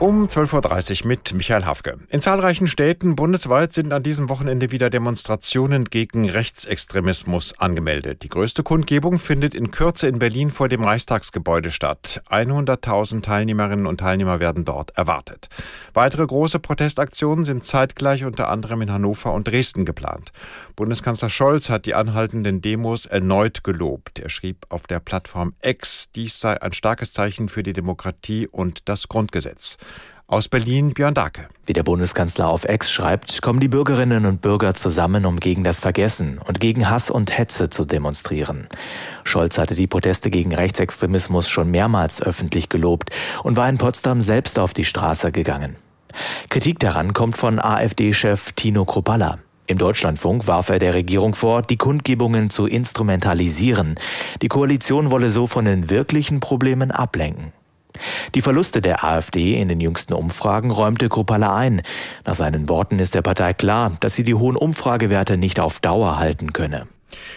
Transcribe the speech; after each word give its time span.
Um 0.00 0.28
12.30 0.28 1.02
Uhr 1.02 1.08
mit 1.08 1.34
Michael 1.34 1.64
Hafke. 1.64 1.98
In 2.08 2.20
zahlreichen 2.20 2.68
Städten 2.68 3.16
bundesweit 3.16 3.72
sind 3.72 3.92
an 3.92 4.04
diesem 4.04 4.28
Wochenende 4.28 4.70
wieder 4.70 4.90
Demonstrationen 4.90 5.86
gegen 5.86 6.30
Rechtsextremismus 6.30 7.58
angemeldet. 7.58 8.22
Die 8.22 8.28
größte 8.28 8.62
Kundgebung 8.62 9.18
findet 9.18 9.56
in 9.56 9.72
Kürze 9.72 10.06
in 10.06 10.20
Berlin 10.20 10.52
vor 10.52 10.68
dem 10.68 10.84
Reichstagsgebäude 10.84 11.72
statt. 11.72 12.22
100.000 12.30 13.22
Teilnehmerinnen 13.22 13.88
und 13.88 13.98
Teilnehmer 13.98 14.38
werden 14.38 14.64
dort 14.64 14.96
erwartet. 14.96 15.48
Weitere 15.94 16.24
große 16.24 16.60
Protestaktionen 16.60 17.44
sind 17.44 17.64
zeitgleich 17.64 18.24
unter 18.24 18.50
anderem 18.50 18.82
in 18.82 18.92
Hannover 18.92 19.32
und 19.32 19.48
Dresden 19.48 19.84
geplant. 19.84 20.30
Bundeskanzler 20.76 21.28
Scholz 21.28 21.70
hat 21.70 21.86
die 21.86 21.96
anhaltenden 21.96 22.60
Demos 22.60 23.04
erneut 23.04 23.64
gelobt. 23.64 24.20
Er 24.20 24.28
schrieb 24.28 24.64
auf 24.68 24.86
der 24.86 25.00
Plattform 25.00 25.54
X, 25.60 26.12
dies 26.12 26.38
sei 26.38 26.62
ein 26.62 26.72
starkes 26.72 27.12
Zeichen 27.12 27.48
für 27.48 27.64
die 27.64 27.72
Demokratie 27.72 28.46
und 28.46 28.88
das 28.88 29.08
Grundgesetz. 29.08 29.76
Aus 30.30 30.50
Berlin 30.50 30.92
Björn 30.92 31.14
Dake. 31.14 31.48
Wie 31.64 31.72
der 31.72 31.84
Bundeskanzler 31.84 32.48
auf 32.48 32.64
Ex 32.64 32.90
schreibt, 32.90 33.40
kommen 33.40 33.60
die 33.60 33.68
Bürgerinnen 33.68 34.26
und 34.26 34.42
Bürger 34.42 34.74
zusammen, 34.74 35.24
um 35.24 35.40
gegen 35.40 35.64
das 35.64 35.80
Vergessen 35.80 36.38
und 36.46 36.60
gegen 36.60 36.90
Hass 36.90 37.10
und 37.10 37.38
Hetze 37.38 37.70
zu 37.70 37.86
demonstrieren. 37.86 38.68
Scholz 39.24 39.56
hatte 39.56 39.74
die 39.74 39.86
Proteste 39.86 40.28
gegen 40.28 40.54
Rechtsextremismus 40.54 41.48
schon 41.48 41.70
mehrmals 41.70 42.20
öffentlich 42.20 42.68
gelobt 42.68 43.08
und 43.42 43.56
war 43.56 43.70
in 43.70 43.78
Potsdam 43.78 44.20
selbst 44.20 44.58
auf 44.58 44.74
die 44.74 44.84
Straße 44.84 45.32
gegangen. 45.32 45.76
Kritik 46.50 46.78
daran 46.78 47.14
kommt 47.14 47.38
von 47.38 47.58
AfD-Chef 47.58 48.52
Tino 48.52 48.84
Kropalla. 48.84 49.38
Im 49.66 49.78
Deutschlandfunk 49.78 50.46
warf 50.46 50.68
er 50.68 50.78
der 50.78 50.92
Regierung 50.92 51.34
vor, 51.34 51.62
die 51.62 51.78
Kundgebungen 51.78 52.50
zu 52.50 52.66
instrumentalisieren. 52.66 53.94
Die 54.42 54.48
Koalition 54.48 55.10
wolle 55.10 55.30
so 55.30 55.46
von 55.46 55.64
den 55.64 55.88
wirklichen 55.88 56.40
Problemen 56.40 56.90
ablenken. 56.90 57.54
Die 58.34 58.42
Verluste 58.42 58.80
der 58.80 59.04
AfD 59.04 59.60
in 59.60 59.68
den 59.68 59.80
jüngsten 59.80 60.12
Umfragen 60.12 60.70
räumte 60.70 61.08
Kruppalla 61.08 61.56
ein. 61.56 61.82
Nach 62.24 62.34
seinen 62.34 62.68
Worten 62.68 62.98
ist 62.98 63.14
der 63.14 63.22
Partei 63.22 63.54
klar, 63.54 63.92
dass 64.00 64.14
sie 64.14 64.24
die 64.24 64.34
hohen 64.34 64.56
Umfragewerte 64.56 65.36
nicht 65.36 65.60
auf 65.60 65.80
Dauer 65.80 66.18
halten 66.18 66.52
könne. 66.52 66.86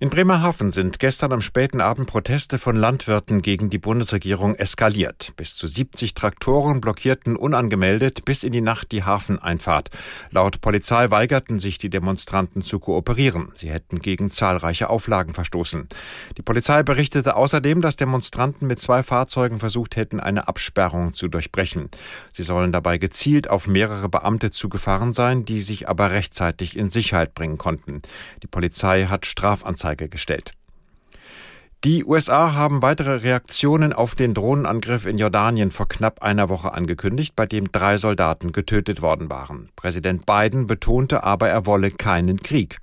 In 0.00 0.10
Bremerhaven 0.10 0.70
sind 0.72 0.98
gestern 0.98 1.32
am 1.32 1.40
späten 1.40 1.80
Abend 1.80 2.08
Proteste 2.08 2.58
von 2.58 2.76
Landwirten 2.76 3.40
gegen 3.40 3.70
die 3.70 3.78
Bundesregierung 3.78 4.56
eskaliert. 4.56 5.32
Bis 5.36 5.54
zu 5.54 5.66
70 5.66 6.14
Traktoren 6.14 6.80
blockierten 6.80 7.36
unangemeldet 7.36 8.24
bis 8.24 8.42
in 8.42 8.52
die 8.52 8.60
Nacht 8.60 8.90
die 8.90 9.04
Hafeneinfahrt. 9.04 9.90
Laut 10.30 10.60
Polizei 10.60 11.10
weigerten 11.10 11.58
sich 11.60 11.78
die 11.78 11.90
Demonstranten 11.90 12.62
zu 12.62 12.80
kooperieren. 12.80 13.52
Sie 13.54 13.70
hätten 13.70 14.00
gegen 14.00 14.30
zahlreiche 14.30 14.90
Auflagen 14.90 15.34
verstoßen. 15.34 15.88
Die 16.36 16.42
Polizei 16.42 16.82
berichtete 16.82 17.36
außerdem, 17.36 17.80
dass 17.80 17.96
Demonstranten 17.96 18.66
mit 18.66 18.80
zwei 18.80 19.02
Fahrzeugen 19.02 19.60
versucht 19.60 19.94
hätten, 19.94 20.18
eine 20.18 20.48
Absperrung 20.48 21.12
zu 21.14 21.28
durchbrechen. 21.28 21.88
Sie 22.32 22.42
sollen 22.42 22.72
dabei 22.72 22.98
gezielt 22.98 23.48
auf 23.48 23.68
mehrere 23.68 24.08
Beamte 24.08 24.50
zugefahren 24.50 25.12
sein, 25.12 25.44
die 25.44 25.60
sich 25.60 25.88
aber 25.88 26.10
rechtzeitig 26.10 26.76
in 26.76 26.90
Sicherheit 26.90 27.34
bringen 27.34 27.58
konnten. 27.58 28.02
Die 28.42 28.48
Polizei 28.48 29.06
hat 29.06 29.26
Straf 29.26 29.51
Strafanzeige 29.52 30.08
gestellt. 30.08 30.52
Die 31.84 32.04
USA 32.04 32.54
haben 32.54 32.80
weitere 32.80 33.16
Reaktionen 33.16 33.92
auf 33.92 34.14
den 34.14 34.34
Drohnenangriff 34.34 35.04
in 35.04 35.18
Jordanien 35.18 35.72
vor 35.72 35.88
knapp 35.88 36.22
einer 36.22 36.48
Woche 36.48 36.72
angekündigt, 36.72 37.34
bei 37.34 37.44
dem 37.44 37.72
drei 37.72 37.96
Soldaten 37.96 38.52
getötet 38.52 39.02
worden 39.02 39.28
waren. 39.28 39.68
Präsident 39.74 40.24
Biden 40.24 40.68
betonte 40.68 41.24
aber, 41.24 41.48
er 41.48 41.66
wolle 41.66 41.90
keinen 41.90 42.38
Krieg. 42.38 42.78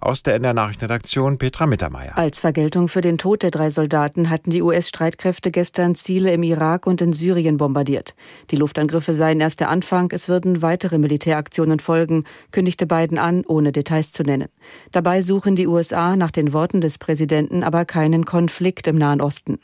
Aus 0.00 0.22
der 0.22 0.34
NDR 0.34 0.54
Nachrichtenredaktion 0.54 1.36
Petra 1.36 1.66
Mittermeier. 1.66 2.16
Als 2.16 2.40
Vergeltung 2.40 2.88
für 2.88 3.02
den 3.02 3.18
Tod 3.18 3.42
der 3.42 3.50
drei 3.50 3.68
Soldaten 3.68 4.30
hatten 4.30 4.48
die 4.48 4.62
US-Streitkräfte 4.62 5.50
gestern 5.50 5.94
Ziele 5.94 6.32
im 6.32 6.42
Irak 6.42 6.86
und 6.86 7.02
in 7.02 7.12
Syrien 7.12 7.58
bombardiert. 7.58 8.14
Die 8.50 8.56
Luftangriffe 8.56 9.14
seien 9.14 9.40
erst 9.40 9.60
der 9.60 9.68
Anfang, 9.68 10.10
es 10.12 10.28
würden 10.28 10.62
weitere 10.62 10.96
Militäraktionen 10.96 11.80
folgen, 11.80 12.24
kündigte 12.50 12.86
Biden 12.86 13.18
an, 13.18 13.44
ohne 13.46 13.72
Details 13.72 14.12
zu 14.12 14.22
nennen. 14.22 14.48
Dabei 14.90 15.20
suchen 15.20 15.54
die 15.54 15.66
USA 15.66 16.16
nach 16.16 16.30
den 16.30 16.54
Worten 16.54 16.80
des 16.80 16.96
Präsidenten 16.96 17.62
aber 17.62 17.84
keinen 17.84 18.24
Konflikt 18.24 18.86
im 18.86 18.96
Nahen 18.96 19.20
Osten. 19.20 19.58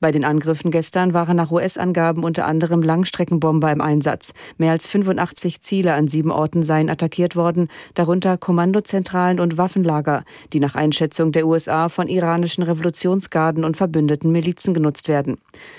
Bei 0.00 0.12
den 0.12 0.24
Angriffen 0.24 0.70
gestern 0.70 1.14
waren 1.14 1.36
nach 1.36 1.50
US-Angaben 1.50 2.24
unter 2.24 2.46
anderem 2.46 2.82
Langstreckenbomber 2.82 3.70
im 3.72 3.80
Einsatz. 3.80 4.32
Mehr 4.58 4.72
als 4.72 4.86
85 4.86 5.60
Ziele 5.60 5.94
an 5.94 6.08
sieben 6.08 6.30
Orten 6.30 6.62
seien 6.62 6.90
attackiert 6.90 7.36
worden, 7.36 7.68
darunter 7.94 8.36
Kommandozentralen 8.36 9.40
und 9.40 9.56
Waffenlager, 9.56 10.24
die 10.52 10.60
nach 10.60 10.74
Einschätzung 10.74 11.32
der 11.32 11.46
USA 11.46 11.88
von 11.88 12.08
iranischen 12.08 12.64
Revolutionsgarden 12.64 13.64
und 13.64 13.76
verbündeten 13.76 14.32
Milizen 14.32 14.74
genutzt 14.74 15.08
werden. 15.08 15.38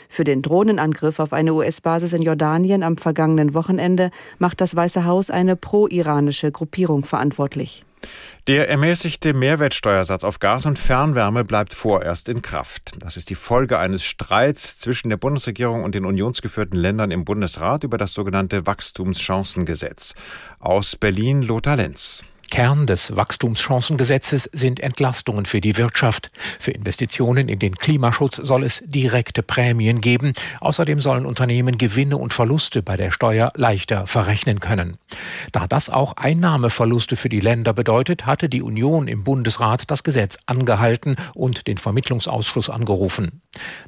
Für 0.10 0.24
den 0.24 0.42
Drohnenangriff 0.42 1.20
auf 1.20 1.34
eine 1.34 1.54
US-Basis 1.54 2.14
in 2.14 2.22
Jordanien 2.22 2.84
am 2.84 2.98
vergangenen 2.98 3.54
Wochenende 3.54 4.12
macht 4.40 4.62
das 4.62 4.76
Weiße 4.76 5.06
Haus 5.06 5.30
eine 5.30 5.56
pro-iranische 5.56 6.52
Gruppierung 6.52 7.04
verantwortlich. 7.04 7.84
Der 8.48 8.70
ermäßigte 8.70 9.34
Mehrwertsteuersatz 9.34 10.24
auf 10.24 10.40
Gas 10.40 10.66
und 10.66 10.78
Fernwärme 10.78 11.44
bleibt 11.44 11.74
vorerst 11.74 12.30
in 12.30 12.42
Kraft. 12.42 12.92
Das 13.00 13.18
ist 13.18 13.30
die 13.30 13.36
Folge 13.36 13.80
eines 13.80 14.04
Streits 14.04 14.78
zwischen 14.78 15.10
der 15.10 15.18
Bundesregierung 15.18 15.84
und 15.84 15.96
den 15.96 16.06
unionsgeführten 16.06 16.78
Ländern 16.78 17.12
im 17.12 17.26
Bundesrat 17.26 17.84
über 17.84 17.98
das 17.98 18.14
sogenannte 18.14 18.68
Wachstumschancengesetz. 18.68 20.14
Aus 20.60 20.96
Berlin 20.96 21.42
Lothar 21.42 21.78
Lenz. 21.78 22.24
Kern 22.50 22.88
des 22.88 23.16
Wachstumschancengesetzes 23.16 24.50
sind 24.54 24.80
Entlastungen 24.80 25.46
für 25.46 25.62
die 25.62 25.78
Wirtschaft. 25.78 26.32
Für 26.60 26.72
Investitionen 26.72 27.50
in 27.50 27.60
den 27.60 27.76
Klimaschutz 27.76 28.38
soll 28.38 28.64
es 28.64 28.84
direkte 28.86 29.44
Prämien 29.44 30.02
geben. 30.02 30.34
Außerdem 30.62 31.00
sollen 31.00 31.26
Unternehmen 31.26 31.78
Gewinne 31.78 32.18
und 32.18 32.34
Verluste 32.34 32.82
bei 32.82 32.96
der 32.98 33.12
Steuer 33.12 33.52
leichter 33.56 34.08
verrechnen 34.08 34.60
können. 34.60 34.98
Da 35.52 35.68
das 35.68 35.90
auch 35.90 36.14
Einnahmeverluste 36.14 37.16
für 37.16 37.30
die 37.30 37.40
Länder 37.40 37.74
bedeutet, 37.74 38.26
hatte 38.26 38.50
die 38.50 38.62
Union 38.62 39.08
im 39.08 39.24
Bundesrat 39.24 39.90
das 39.92 40.04
Gesetz 40.04 40.38
angehalten 40.46 41.16
und 41.34 41.68
den 41.68 41.78
Vermittlungsausschuss 41.78 42.70
angerufen. 42.70 43.42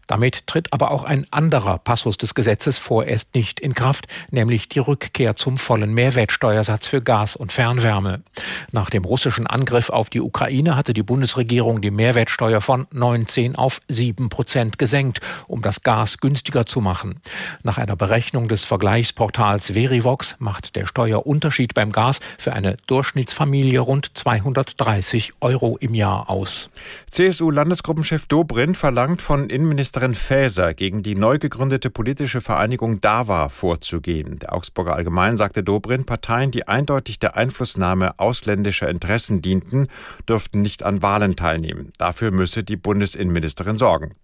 Damit 0.08 0.48
tritt 0.48 0.74
aber 0.74 0.92
auch 0.92 1.04
ein 1.04 1.26
anderer 1.32 1.78
Passus 1.78 2.18
des 2.18 2.34
Gesetzes 2.34 2.78
vorerst 2.78 3.36
nicht 3.36 3.60
in 3.60 3.74
Kraft, 3.74 4.08
nämlich 4.32 4.70
die 4.70 4.80
Rückkehr 4.80 5.36
zum 5.36 5.58
vollen 5.58 5.94
Mehrwertsteuersatz 5.94 6.88
für 6.88 7.02
Gas 7.02 7.36
und 7.36 7.52
Fernwärme. 7.52 8.24
Nach 8.72 8.90
dem 8.90 9.06
russischen 9.06 9.48
Angriff 9.48 9.90
auf 9.90 10.10
die 10.10 10.22
Ukraine 10.22 10.76
hatte 10.76 10.94
die 10.94 11.04
Bundesregierung 11.04 11.82
die 11.82 11.92
Mehrwertsteuer 11.92 12.62
von 12.62 12.88
19 12.92 13.56
auf 13.56 13.80
7 13.88 14.30
Prozent 14.30 14.78
gesenkt, 14.78 15.22
um 15.48 15.62
das 15.62 15.84
Gas 15.84 16.20
günstiger 16.20 16.66
zu 16.66 16.82
machen. 16.82 17.20
Nach 17.64 17.78
einer 17.78 17.96
Berechnung 17.96 18.48
des 18.48 18.66
Vergleichsportals 18.66 19.72
Verivox 19.74 20.36
macht 20.40 20.76
der 20.76 20.86
Steuerunterschied 20.86 21.74
beim 21.74 21.92
Gas 21.92 22.20
für 22.38 22.54
eine 22.54 22.78
Durchschnittsfamilie 22.88 23.80
rund 23.80 24.18
230 24.18 25.34
Euro 25.42 25.78
im 25.80 25.94
Jahr 25.94 26.30
aus. 26.30 26.70
CSU-Landesgruppenchef 27.12 28.26
Dobrindt 28.26 28.78
verlangt 28.78 29.22
von 29.22 29.50
Innenministerin 29.50 30.14
Faeser 30.14 30.74
gegen 30.74 31.04
die 31.04 31.16
neu 31.16 31.40
gegründete 31.40 31.90
politische 31.90 32.42
Vereinigung 32.42 33.02
DAWA 33.02 33.50
vorzugehen. 33.50 34.40
Der 34.40 34.54
Augsburger 34.54 34.96
Allgemein 34.96 35.38
sagte 35.38 35.64
Dobrindt, 35.64 36.06
Parteien, 36.06 36.52
die 36.52 36.68
eindeutig 36.68 37.20
der 37.20 37.36
Einflussnahme 37.36 38.20
aus 38.20 38.37
ausländischer 38.38 38.90
Interessen 38.90 39.42
dienten, 39.42 39.88
dürften 40.30 40.62
nicht 40.62 40.84
an 40.84 41.02
Wahlen 41.02 41.36
teilnehmen. 41.36 41.92
Dafür 41.98 42.32
müsse 42.32 42.64
die 42.64 42.78
Bundesinnenministerin 42.78 43.78
sorgen. 43.78 44.16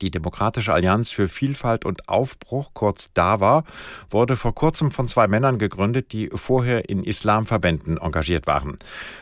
Die 0.00 0.10
Demokratische 0.10 0.72
Allianz 0.72 1.12
für 1.12 1.28
Vielfalt 1.28 1.84
und 1.84 2.08
Aufbruch, 2.08 2.70
kurz 2.74 3.12
DAWA, 3.12 3.64
wurde 4.10 4.36
vor 4.36 4.54
kurzem 4.54 4.90
von 4.90 5.06
zwei 5.06 5.28
Männern 5.28 5.58
gegründet, 5.58 6.12
die 6.12 6.30
vorher 6.34 6.88
in 6.88 7.04
Islamverbänden 7.04 7.98
engagiert 7.98 8.46
waren. 8.46 8.76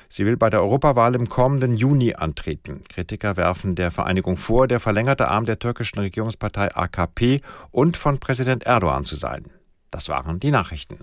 Sie 0.09 0.25
will 0.25 0.37
bei 0.37 0.49
der 0.51 0.63
Europawahl 0.63 1.15
im 1.15 1.29
kommenden 1.29 1.77
Juni 1.77 2.15
antreten. 2.15 2.83
Kritiker 2.89 3.37
werfen 3.37 3.75
der 3.75 3.91
Vereinigung 3.91 4.37
vor, 4.37 4.67
der 4.67 4.81
verlängerte 4.81 5.29
Arm 5.29 5.45
der 5.45 5.59
türkischen 5.59 5.99
Regierungspartei 5.99 6.75
AKP 6.75 7.41
und 7.71 7.97
von 7.97 8.19
Präsident 8.19 8.65
Erdogan 8.65 9.05
zu 9.05 9.17
sein. 9.17 9.45
Das 9.91 10.09
waren 10.09 10.41
die 10.41 10.53
Nachrichten. 10.53 11.01